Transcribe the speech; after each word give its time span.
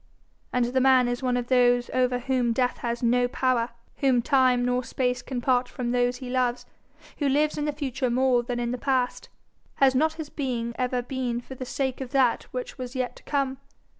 And 0.51 0.65
the 0.65 0.81
man 0.81 1.07
is 1.07 1.21
one 1.21 1.37
of 1.37 1.45
those 1.45 1.91
over 1.93 2.17
whom 2.17 2.53
death 2.53 2.77
has 2.79 3.03
no 3.03 3.27
power; 3.27 3.69
whom 3.97 4.23
time 4.23 4.65
nor 4.65 4.83
space 4.83 5.21
can 5.21 5.41
part 5.41 5.69
from 5.69 5.91
those 5.91 6.15
he 6.15 6.27
loves; 6.27 6.65
who 7.19 7.29
lives 7.29 7.55
in 7.55 7.65
the 7.65 7.71
future 7.71 8.09
more 8.09 8.41
than 8.41 8.59
in 8.59 8.71
the 8.71 8.79
past! 8.79 9.29
Has 9.75 9.93
not 9.93 10.13
his 10.13 10.31
being 10.31 10.73
ever 10.75 11.03
been 11.03 11.39
for 11.39 11.53
the 11.53 11.65
sake 11.65 12.01
of 12.01 12.13
that 12.13 12.45
which 12.45 12.79
was 12.79 12.95
yet 12.95 13.15
to 13.17 13.23
come? 13.25 13.57